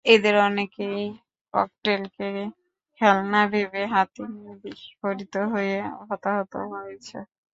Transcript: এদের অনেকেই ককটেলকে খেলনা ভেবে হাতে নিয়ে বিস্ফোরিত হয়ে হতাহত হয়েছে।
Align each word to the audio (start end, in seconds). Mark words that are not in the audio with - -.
এদের 0.05 0.35
অনেকেই 0.41 1.01
ককটেলকে 1.53 2.29
খেলনা 3.01 3.41
ভেবে 3.51 3.81
হাতে 3.93 4.21
নিয়ে 4.33 4.53
বিস্ফোরিত 4.63 5.35
হয়ে 5.53 5.75
হতাহত 6.07 6.53
হয়েছে। 6.73 7.17